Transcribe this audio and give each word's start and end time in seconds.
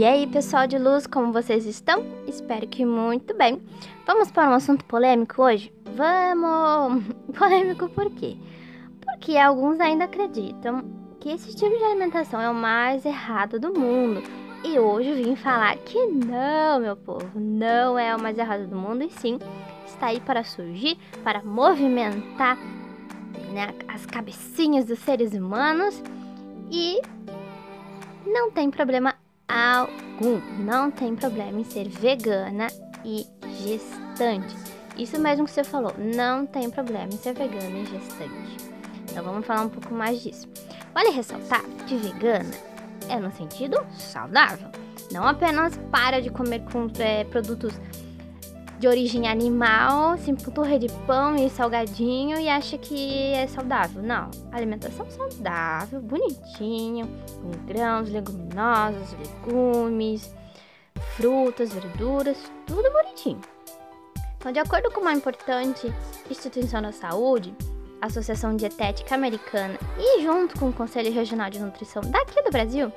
E 0.00 0.04
aí, 0.06 0.26
pessoal 0.26 0.66
de 0.66 0.78
luz, 0.78 1.06
como 1.06 1.30
vocês 1.30 1.66
estão? 1.66 2.02
Espero 2.26 2.66
que 2.66 2.86
muito 2.86 3.36
bem. 3.36 3.60
Vamos 4.06 4.30
para 4.30 4.48
um 4.48 4.54
assunto 4.54 4.82
polêmico 4.86 5.42
hoje? 5.42 5.70
Vamos! 5.94 7.04
Polêmico 7.38 7.86
por 7.90 8.10
quê? 8.12 8.34
Porque 9.02 9.36
alguns 9.36 9.78
ainda 9.78 10.04
acreditam 10.04 10.82
que 11.20 11.28
esse 11.28 11.54
tipo 11.54 11.76
de 11.76 11.84
alimentação 11.84 12.40
é 12.40 12.48
o 12.48 12.54
mais 12.54 13.04
errado 13.04 13.60
do 13.60 13.78
mundo. 13.78 14.22
E 14.64 14.78
hoje 14.78 15.22
vim 15.22 15.36
falar 15.36 15.76
que 15.76 16.06
não, 16.06 16.80
meu 16.80 16.96
povo, 16.96 17.38
não 17.38 17.98
é 17.98 18.16
o 18.16 18.22
mais 18.22 18.38
errado 18.38 18.66
do 18.68 18.76
mundo 18.76 19.04
e 19.04 19.10
sim 19.10 19.38
está 19.84 20.06
aí 20.06 20.20
para 20.20 20.42
surgir, 20.44 20.96
para 21.22 21.42
movimentar 21.42 22.56
né, 23.52 23.74
as 23.86 24.06
cabecinhas 24.06 24.86
dos 24.86 25.00
seres 25.00 25.34
humanos 25.34 26.02
e 26.70 27.02
não 28.26 28.50
tem 28.50 28.70
problema 28.70 29.14
algum, 29.50 30.40
não 30.62 30.90
tem 30.90 31.14
problema 31.16 31.60
em 31.60 31.64
ser 31.64 31.88
vegana 31.88 32.68
e 33.04 33.26
gestante. 33.62 34.54
Isso 34.96 35.18
mesmo 35.18 35.46
que 35.46 35.50
você 35.50 35.64
falou, 35.64 35.94
não 35.98 36.46
tem 36.46 36.70
problema 36.70 37.08
em 37.12 37.16
ser 37.16 37.34
vegana 37.34 37.78
e 37.78 37.86
gestante. 37.86 38.70
Então 39.10 39.24
vamos 39.24 39.46
falar 39.46 39.62
um 39.62 39.68
pouco 39.68 39.94
mais 39.94 40.20
disso. 40.22 40.48
Vale 40.94 41.10
ressaltar 41.10 41.62
que 41.86 41.96
vegana 41.96 42.50
é 43.08 43.16
no 43.18 43.32
sentido 43.32 43.76
saudável, 43.98 44.68
não 45.10 45.26
apenas 45.26 45.76
para 45.90 46.20
de 46.20 46.30
comer 46.30 46.62
com 46.70 46.88
é, 46.98 47.24
produtos 47.24 47.74
de 48.80 48.88
origem 48.88 49.28
animal, 49.28 50.16
se 50.16 50.30
empanturra 50.30 50.78
de 50.78 50.88
pão 51.06 51.36
e 51.36 51.50
salgadinho 51.50 52.40
e 52.40 52.48
acha 52.48 52.78
que 52.78 53.34
é 53.34 53.46
saudável. 53.46 54.02
Não, 54.02 54.30
alimentação 54.50 55.08
saudável, 55.10 56.00
bonitinho, 56.00 57.06
com 57.42 57.50
grãos, 57.66 58.08
leguminosos, 58.08 59.14
legumes, 59.18 60.34
frutas, 61.14 61.74
verduras, 61.74 62.50
tudo 62.66 62.90
bonitinho. 62.90 63.42
Então, 64.38 64.50
de 64.50 64.58
acordo 64.58 64.90
com 64.90 65.02
uma 65.02 65.12
importante 65.12 65.92
instituição 66.30 66.80
da 66.80 66.90
saúde, 66.90 67.54
Associação 68.00 68.56
Dietética 68.56 69.14
Americana 69.14 69.78
e 69.98 70.22
junto 70.22 70.58
com 70.58 70.70
o 70.70 70.72
Conselho 70.72 71.12
Regional 71.12 71.50
de 71.50 71.58
Nutrição 71.58 72.00
daqui 72.06 72.42
do 72.42 72.50
Brasil, 72.50 72.90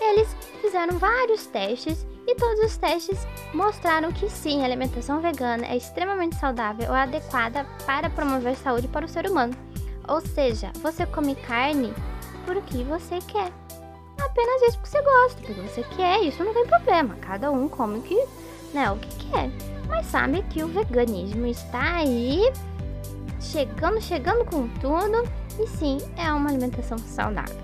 eles 0.00 0.36
fizeram 0.60 0.98
vários 0.98 1.46
testes 1.46 2.04
e 2.26 2.34
todos 2.34 2.64
os 2.64 2.76
testes 2.76 3.26
mostraram 3.52 4.12
que 4.12 4.28
sim, 4.28 4.62
a 4.62 4.64
alimentação 4.64 5.20
vegana 5.20 5.66
é 5.66 5.76
extremamente 5.76 6.36
saudável 6.36 6.88
ou 6.88 6.94
adequada 6.94 7.66
para 7.84 8.10
promover 8.10 8.56
saúde 8.56 8.88
para 8.88 9.06
o 9.06 9.08
ser 9.08 9.28
humano. 9.28 9.54
Ou 10.08 10.20
seja, 10.20 10.72
você 10.82 11.06
come 11.06 11.34
carne 11.34 11.92
porque 12.46 12.82
você 12.84 13.18
quer. 13.26 13.52
Apenas 14.20 14.62
isso 14.62 14.78
porque 14.78 14.90
você 14.90 15.02
gosta, 15.02 15.40
porque 15.42 15.60
você 15.60 15.82
quer, 15.96 16.22
isso 16.22 16.42
não 16.44 16.54
tem 16.54 16.66
problema. 16.66 17.16
Cada 17.16 17.50
um 17.50 17.68
come 17.68 17.98
o 17.98 18.02
que, 18.02 18.24
né, 18.72 18.90
o 18.90 18.96
que 18.96 19.30
quer. 19.30 19.50
Mas 19.88 20.06
sabe 20.06 20.42
que 20.44 20.62
o 20.62 20.68
veganismo 20.68 21.46
está 21.46 21.96
aí 21.96 22.40
chegando, 23.40 24.00
chegando 24.00 24.44
com 24.44 24.68
tudo, 24.80 25.28
e 25.58 25.66
sim, 25.66 25.98
é 26.16 26.32
uma 26.32 26.48
alimentação 26.48 26.96
saudável. 26.98 27.61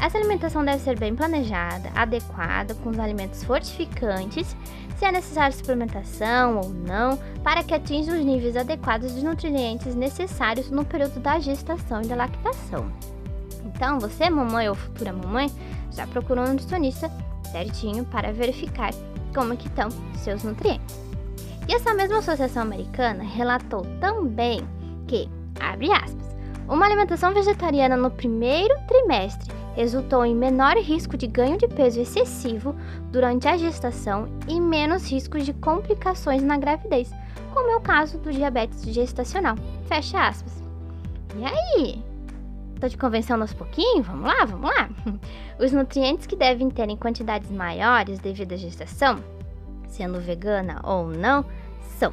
Essa 0.00 0.16
alimentação 0.16 0.64
deve 0.64 0.82
ser 0.82 0.98
bem 0.98 1.14
planejada, 1.14 1.90
adequada, 1.94 2.74
com 2.76 2.88
os 2.88 2.98
alimentos 2.98 3.44
fortificantes, 3.44 4.56
se 4.96 5.04
é 5.04 5.12
necessário 5.12 5.54
suplementação 5.54 6.58
ou 6.58 6.70
não, 6.70 7.18
para 7.44 7.62
que 7.62 7.74
atinja 7.74 8.12
os 8.12 8.24
níveis 8.24 8.56
adequados 8.56 9.14
de 9.14 9.22
nutrientes 9.22 9.94
necessários 9.94 10.70
no 10.70 10.86
período 10.86 11.20
da 11.20 11.38
gestação 11.38 12.00
e 12.00 12.06
da 12.06 12.16
lactação. 12.16 12.90
Então, 13.62 13.98
você, 14.00 14.30
mamãe 14.30 14.70
ou 14.70 14.74
futura 14.74 15.12
mamãe, 15.12 15.50
já 15.92 16.06
procurou 16.06 16.46
um 16.46 16.52
nutricionista 16.52 17.10
certinho 17.52 18.04
para 18.06 18.32
verificar 18.32 18.92
como 19.34 19.56
que 19.56 19.68
estão 19.68 19.90
seus 20.16 20.42
nutrientes. 20.42 20.98
E 21.68 21.74
essa 21.74 21.92
mesma 21.92 22.18
associação 22.18 22.62
americana 22.62 23.22
relatou 23.22 23.82
também 24.00 24.66
que, 25.06 25.28
abre 25.60 25.92
aspas, 25.92 26.34
uma 26.66 26.86
alimentação 26.86 27.34
vegetariana 27.34 27.96
no 27.96 28.10
primeiro 28.10 28.74
trimestre 28.86 29.59
resultou 29.74 30.24
em 30.24 30.34
menor 30.34 30.76
risco 30.76 31.16
de 31.16 31.26
ganho 31.26 31.56
de 31.56 31.68
peso 31.68 32.00
excessivo 32.00 32.74
durante 33.10 33.48
a 33.48 33.56
gestação 33.56 34.28
e 34.48 34.60
menos 34.60 35.10
riscos 35.10 35.44
de 35.44 35.52
complicações 35.52 36.42
na 36.42 36.56
gravidez, 36.56 37.10
como 37.52 37.70
é 37.70 37.76
o 37.76 37.80
caso 37.80 38.18
do 38.18 38.32
diabetes 38.32 38.82
gestacional. 38.82 39.56
Fecha 39.86 40.26
aspas. 40.26 40.62
E 41.36 41.44
aí? 41.44 42.10
Tô 42.80 42.88
te 42.88 42.96
convencendo 42.96 43.42
aos 43.42 43.52
pouquinhos? 43.52 44.06
Vamos 44.06 44.26
lá, 44.26 44.44
vamos 44.46 44.70
lá. 44.70 44.88
Os 45.58 45.70
nutrientes 45.70 46.26
que 46.26 46.34
devem 46.34 46.70
ter 46.70 46.88
em 46.88 46.96
quantidades 46.96 47.50
maiores 47.50 48.18
devido 48.18 48.52
à 48.52 48.56
gestação, 48.56 49.22
sendo 49.86 50.18
vegana 50.18 50.80
ou 50.82 51.08
não, 51.08 51.44
são 51.98 52.10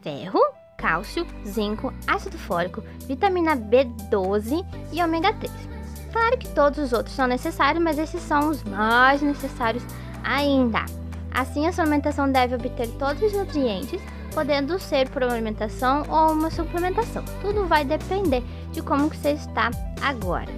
ferro, 0.00 0.40
cálcio, 0.78 1.26
zinco, 1.46 1.92
ácido 2.06 2.38
fólico, 2.38 2.82
vitamina 3.06 3.54
B12 3.54 4.64
e 4.90 5.02
ômega 5.02 5.34
3. 5.34 5.79
Claro 6.12 6.38
que 6.38 6.48
todos 6.48 6.78
os 6.78 6.92
outros 6.92 7.14
são 7.14 7.26
necessários, 7.26 7.82
mas 7.82 7.98
esses 7.98 8.20
são 8.22 8.48
os 8.50 8.62
mais 8.64 9.22
necessários 9.22 9.84
ainda. 10.24 10.84
Assim, 11.32 11.66
a 11.66 11.72
sua 11.72 11.84
alimentação 11.84 12.30
deve 12.30 12.56
obter 12.56 12.88
todos 12.98 13.22
os 13.22 13.32
nutrientes, 13.32 14.00
podendo 14.34 14.78
ser 14.78 15.08
por 15.10 15.22
uma 15.22 15.32
alimentação 15.32 16.04
ou 16.08 16.32
uma 16.32 16.50
suplementação. 16.50 17.24
Tudo 17.40 17.66
vai 17.66 17.84
depender 17.84 18.42
de 18.72 18.82
como 18.82 19.08
você 19.08 19.32
está 19.32 19.70
agora. 20.02 20.52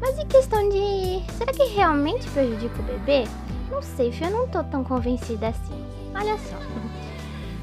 Mas 0.00 0.18
em 0.18 0.26
questão 0.26 0.68
de 0.68 1.22
será 1.36 1.52
que 1.52 1.64
realmente 1.74 2.28
prejudica 2.30 2.80
o 2.80 2.84
bebê? 2.84 3.24
Não 3.70 3.82
sei, 3.82 4.12
eu 4.20 4.30
não 4.30 4.48
tô 4.48 4.62
tão 4.64 4.84
convencida 4.84 5.48
assim. 5.48 5.84
Olha 6.14 6.36
só. 6.38 6.56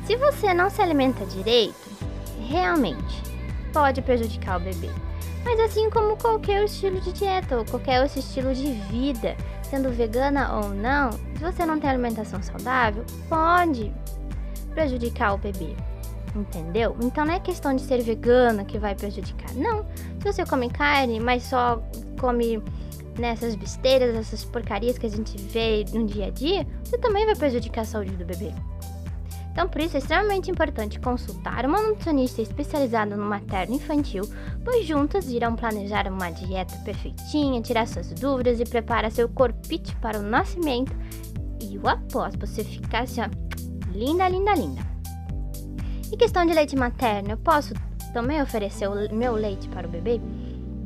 Se 0.05 0.15
você 0.17 0.53
não 0.53 0.69
se 0.69 0.81
alimenta 0.81 1.25
direito, 1.25 1.89
realmente 2.47 3.23
pode 3.73 4.01
prejudicar 4.01 4.57
o 4.57 4.63
bebê. 4.63 4.89
Mas 5.45 5.59
assim 5.59 5.89
como 5.91 6.17
qualquer 6.17 6.65
estilo 6.65 6.99
de 6.99 7.13
dieta 7.13 7.59
ou 7.59 7.65
qualquer 7.65 8.03
estilo 8.03 8.53
de 8.53 8.71
vida, 8.89 9.37
sendo 9.61 9.91
vegana 9.91 10.57
ou 10.57 10.69
não, 10.69 11.11
se 11.11 11.39
você 11.39 11.65
não 11.65 11.79
tem 11.79 11.89
alimentação 11.89 12.41
saudável, 12.41 13.05
pode 13.29 13.93
prejudicar 14.73 15.35
o 15.35 15.37
bebê. 15.37 15.75
Entendeu? 16.35 16.97
Então 17.01 17.23
não 17.23 17.33
é 17.35 17.39
questão 17.39 17.73
de 17.75 17.81
ser 17.83 18.01
vegana 18.01 18.65
que 18.65 18.77
vai 18.77 18.95
prejudicar. 18.95 19.53
Não. 19.53 19.85
Se 20.19 20.33
você 20.33 20.45
come 20.45 20.69
carne, 20.69 21.19
mas 21.19 21.43
só 21.43 21.81
come 22.19 22.61
nessas 23.17 23.55
besteiras, 23.55 24.15
essas 24.15 24.43
porcarias 24.43 24.97
que 24.97 25.05
a 25.05 25.09
gente 25.09 25.37
vê 25.37 25.85
no 25.93 26.05
dia 26.05 26.25
a 26.25 26.29
dia, 26.31 26.67
você 26.83 26.97
também 26.97 27.25
vai 27.25 27.35
prejudicar 27.35 27.81
a 27.81 27.85
saúde 27.85 28.11
do 28.11 28.25
bebê. 28.25 28.51
Então, 29.55 29.69
por 29.69 29.79
isso 29.79 29.95
é 29.95 29.99
extremamente 29.99 30.51
importante 30.51 30.99
consultar 30.99 31.65
uma 31.65 31.81
nutricionista 31.81 32.41
especializada 32.41 33.15
no 33.15 33.23
materno 33.23 33.73
infantil, 33.73 34.23
pois 34.65 34.85
juntas 34.85 35.29
irão 35.29 35.55
planejar 35.55 36.11
uma 36.11 36.29
dieta 36.29 36.75
perfeitinha, 36.83 37.61
tirar 37.61 37.87
suas 37.87 38.11
dúvidas 38.11 38.59
e 38.59 38.65
preparar 38.65 39.09
seu 39.09 39.29
corpite 39.29 39.95
para 39.95 40.19
o 40.19 40.21
nascimento. 40.21 40.93
E 41.61 41.77
o 41.77 41.87
após 41.87 42.35
você 42.35 42.65
ficar 42.65 43.03
assim, 43.03 43.21
ó, 43.21 43.29
linda, 43.93 44.27
linda, 44.27 44.53
linda. 44.55 44.81
E 46.11 46.17
questão 46.17 46.45
de 46.45 46.53
leite 46.53 46.75
materno, 46.75 47.31
eu 47.31 47.37
posso 47.37 47.73
também 48.11 48.41
oferecer 48.41 48.89
o 48.89 49.15
meu 49.15 49.35
leite 49.35 49.69
para 49.69 49.87
o 49.87 49.89
bebê? 49.89 50.19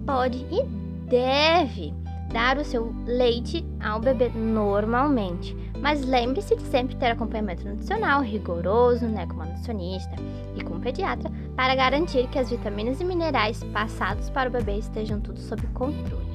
Pode 0.06 0.46
e 0.52 0.64
deve 1.10 1.92
dar 2.32 2.60
o 2.60 2.64
seu 2.64 2.94
leite 3.08 3.66
ao 3.84 4.00
bebê 4.00 4.30
normalmente. 4.30 5.58
Mas 5.82 6.06
lembre-se 6.06 6.56
de 6.56 6.64
sempre 6.64 6.96
ter 6.96 7.08
acompanhamento 7.08 7.68
nutricional 7.68 8.22
rigoroso, 8.22 9.06
né, 9.06 9.26
com 9.28 9.34
uma 9.34 9.46
nutricionista 9.46 10.16
e 10.56 10.64
com 10.64 10.76
um 10.76 10.80
pediatra, 10.80 11.32
para 11.56 11.76
garantir 11.76 12.28
que 12.28 12.38
as 12.38 12.50
vitaminas 12.50 13.00
e 13.00 13.06
minerais 13.06 13.64
passados 13.66 14.30
para 14.30 14.50
o 14.50 14.52
bebê 14.52 14.78
estejam 14.78 15.20
tudo 15.22 15.40
sob 15.40 15.66
controle. 15.68 16.28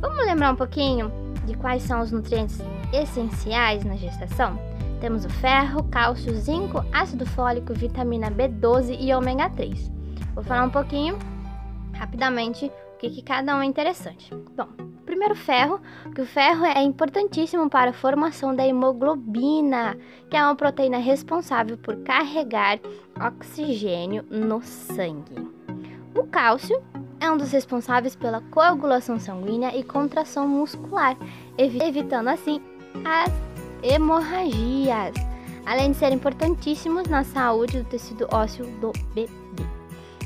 Vamos 0.00 0.24
lembrar 0.26 0.52
um 0.52 0.56
pouquinho 0.56 1.10
de 1.44 1.54
quais 1.56 1.82
são 1.82 2.00
os 2.00 2.12
nutrientes 2.12 2.58
essenciais 2.92 3.84
na 3.84 3.96
gestação? 3.96 4.58
Temos 5.00 5.24
o 5.24 5.30
ferro, 5.30 5.82
cálcio, 5.84 6.32
zinco, 6.36 6.84
ácido 6.92 7.26
fólico, 7.26 7.74
vitamina 7.74 8.30
B12 8.30 8.96
e 9.00 9.12
ômega 9.12 9.50
3. 9.50 9.90
Vou 10.34 10.44
falar 10.44 10.64
um 10.64 10.70
pouquinho 10.70 11.18
rapidamente 11.92 12.66
o 12.94 12.98
que, 12.98 13.10
que 13.10 13.22
cada 13.22 13.56
um 13.56 13.62
é 13.62 13.66
interessante. 13.66 14.32
Bom, 14.56 14.91
primeiro 15.22 15.36
ferro, 15.36 15.80
que 16.14 16.20
o 16.20 16.26
ferro 16.26 16.64
é 16.64 16.82
importantíssimo 16.82 17.70
para 17.70 17.90
a 17.90 17.92
formação 17.92 18.54
da 18.54 18.66
hemoglobina, 18.66 19.96
que 20.28 20.36
é 20.36 20.42
uma 20.42 20.56
proteína 20.56 20.98
responsável 20.98 21.78
por 21.78 21.96
carregar 21.98 22.80
oxigênio 23.24 24.24
no 24.28 24.60
sangue. 24.62 25.48
O 26.16 26.24
cálcio 26.24 26.82
é 27.20 27.30
um 27.30 27.36
dos 27.36 27.52
responsáveis 27.52 28.16
pela 28.16 28.40
coagulação 28.40 29.20
sanguínea 29.20 29.76
e 29.76 29.84
contração 29.84 30.48
muscular, 30.48 31.16
evitando 31.56 32.28
assim 32.28 32.60
as 33.04 33.30
hemorragias, 33.80 35.14
além 35.64 35.92
de 35.92 35.98
ser 35.98 36.12
importantíssimos 36.12 37.06
na 37.08 37.22
saúde 37.22 37.78
do 37.78 37.88
tecido 37.88 38.26
ósseo 38.32 38.66
do 38.80 38.90
bebê. 39.14 39.30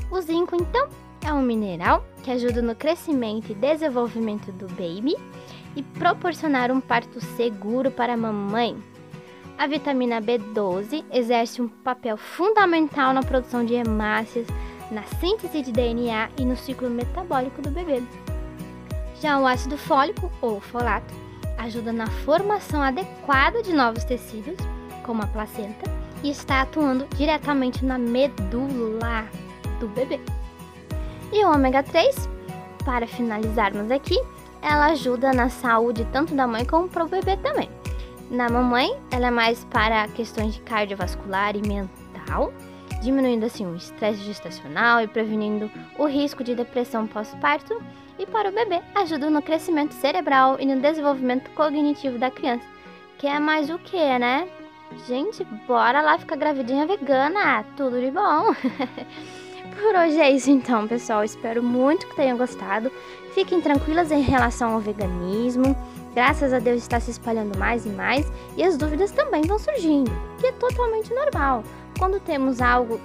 O 0.09 0.19
zinco, 0.21 0.55
então, 0.55 0.87
é 1.27 1.33
um 1.33 1.41
mineral 1.41 2.05
que 2.23 2.31
ajuda 2.31 2.61
no 2.61 2.73
crescimento 2.73 3.51
e 3.51 3.55
desenvolvimento 3.55 4.49
do 4.53 4.65
baby 4.67 5.13
e 5.75 5.83
proporcionar 5.83 6.71
um 6.71 6.79
parto 6.79 7.19
seguro 7.35 7.91
para 7.91 8.13
a 8.13 8.17
mamãe. 8.17 8.81
A 9.57 9.67
vitamina 9.67 10.21
B12 10.21 11.03
exerce 11.11 11.61
um 11.61 11.67
papel 11.67 12.15
fundamental 12.15 13.13
na 13.13 13.21
produção 13.21 13.65
de 13.65 13.73
hemácias, 13.73 14.47
na 14.89 15.03
síntese 15.19 15.61
de 15.61 15.71
DNA 15.73 16.29
e 16.37 16.45
no 16.45 16.55
ciclo 16.55 16.89
metabólico 16.89 17.61
do 17.61 17.71
bebê. 17.71 18.01
Já 19.19 19.37
o 19.37 19.45
ácido 19.45 19.77
fólico, 19.77 20.31
ou 20.41 20.61
folato, 20.61 21.13
ajuda 21.57 21.91
na 21.91 22.07
formação 22.07 22.81
adequada 22.81 23.61
de 23.61 23.73
novos 23.73 24.05
tecidos, 24.05 24.55
como 25.03 25.23
a 25.23 25.27
placenta, 25.27 25.91
e 26.23 26.29
está 26.29 26.61
atuando 26.61 27.05
diretamente 27.17 27.83
na 27.83 27.97
medula 27.97 29.27
do 29.79 29.87
bebê. 29.89 30.21
E 31.31 31.43
o 31.43 31.51
ômega 31.51 31.83
3, 31.83 32.29
para 32.85 33.05
finalizarmos 33.05 33.91
aqui, 33.91 34.17
ela 34.61 34.87
ajuda 34.87 35.33
na 35.33 35.49
saúde 35.49 36.07
tanto 36.11 36.33
da 36.33 36.47
mãe 36.47 36.65
como 36.65 36.87
para 36.87 37.05
o 37.05 37.09
bebê 37.09 37.35
também. 37.37 37.69
Na 38.29 38.49
mamãe, 38.49 38.97
ela 39.11 39.27
é 39.27 39.31
mais 39.31 39.63
para 39.65 40.07
questões 40.09 40.55
de 40.55 40.61
cardiovascular 40.61 41.55
e 41.55 41.61
mental, 41.65 42.53
diminuindo 43.01 43.45
assim 43.45 43.65
o 43.65 43.75
estresse 43.75 44.21
gestacional 44.21 45.01
e 45.01 45.07
prevenindo 45.07 45.71
o 45.97 46.05
risco 46.05 46.43
de 46.43 46.55
depressão 46.55 47.07
pós-parto. 47.07 47.81
E 48.19 48.25
para 48.25 48.49
o 48.49 48.53
bebê, 48.53 48.81
ajuda 48.95 49.29
no 49.29 49.41
crescimento 49.41 49.93
cerebral 49.93 50.57
e 50.59 50.65
no 50.65 50.81
desenvolvimento 50.81 51.51
cognitivo 51.51 52.17
da 52.17 52.31
criança. 52.31 52.65
Que 53.17 53.27
é 53.27 53.39
mais 53.39 53.69
o 53.69 53.77
que, 53.77 54.19
né? 54.19 54.47
Gente, 55.07 55.43
bora 55.67 56.01
lá 56.01 56.17
ficar 56.17 56.35
gravidinha 56.35 56.87
vegana, 56.87 57.63
tudo 57.75 57.99
de 57.99 58.09
bom. 58.09 58.55
Por 59.79 59.95
hoje 59.95 60.19
é 60.19 60.31
isso 60.31 60.49
então, 60.49 60.87
pessoal. 60.87 61.23
Espero 61.23 61.61
muito 61.61 62.07
que 62.07 62.15
tenham 62.15 62.37
gostado. 62.37 62.91
Fiquem 63.33 63.61
tranquilas 63.61 64.11
em 64.11 64.21
relação 64.21 64.73
ao 64.73 64.79
veganismo 64.79 65.75
graças 66.17 66.51
a 66.51 66.57
Deus 66.57 66.81
está 66.81 66.99
se 66.99 67.11
espalhando 67.11 67.55
mais 67.59 67.85
e 67.85 67.89
mais 67.89 68.25
e 68.55 68.63
as 68.63 68.75
dúvidas 68.75 69.11
também 69.11 69.43
vão 69.43 69.59
surgindo, 69.59 70.09
que 70.39 70.47
é 70.47 70.51
totalmente 70.51 71.13
normal. 71.13 71.63
Quando 71.99 72.19
temos 72.19 72.59
algo 72.59 72.99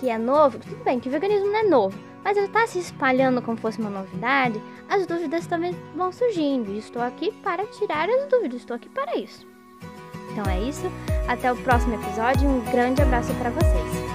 que 0.00 0.08
é 0.08 0.18
novo, 0.18 0.58
tudo 0.58 0.82
bem 0.82 0.98
que 0.98 1.08
o 1.08 1.12
veganismo 1.12 1.46
não 1.46 1.60
é 1.60 1.62
novo, 1.62 1.96
mas 2.24 2.36
ele 2.36 2.46
está 2.46 2.66
se 2.66 2.80
espalhando 2.80 3.40
como 3.40 3.56
fosse 3.56 3.78
uma 3.78 3.88
novidade, 3.88 4.60
as 4.88 5.06
dúvidas 5.06 5.46
também 5.46 5.76
vão 5.94 6.10
surgindo. 6.10 6.72
E 6.72 6.78
estou 6.78 7.00
aqui 7.00 7.30
para 7.40 7.64
tirar 7.66 8.08
as 8.08 8.26
dúvidas, 8.26 8.58
estou 8.58 8.74
aqui 8.74 8.88
para 8.88 9.16
isso. 9.16 9.46
Então 10.32 10.44
é 10.50 10.58
isso, 10.58 10.90
até 11.28 11.52
o 11.52 11.56
próximo 11.58 11.94
episódio, 11.94 12.48
um 12.48 12.64
grande 12.72 13.00
abraço 13.00 13.32
para 13.34 13.50
vocês. 13.50 14.05